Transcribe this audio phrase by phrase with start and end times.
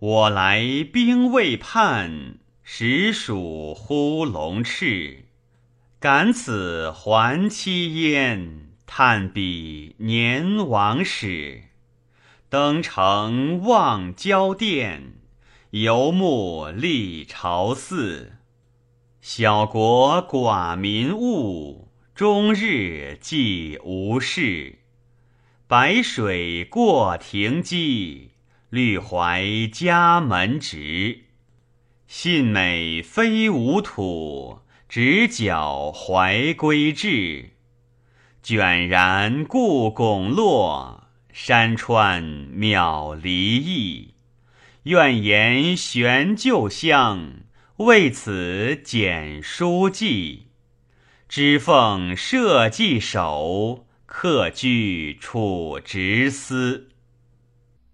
[0.00, 5.26] 我来兵未叛，实属呼龙翅。
[5.98, 11.64] 感此还期焉，叹彼年往始。
[12.48, 15.16] 登城望交殿，
[15.72, 18.38] 游目历朝寺。
[19.20, 24.78] 小国寡民物，终日既无事。
[25.68, 28.30] 白水过庭基，
[28.70, 31.24] 绿怀家门直。
[32.06, 37.50] 信美非吾土，直角怀归志。
[38.42, 44.14] 卷然故拱落，山川渺离异。
[44.84, 47.40] 愿言悬旧乡，
[47.78, 50.46] 为此简书记。
[51.28, 53.86] 知奉社稷守。
[54.06, 56.88] 客居处直司。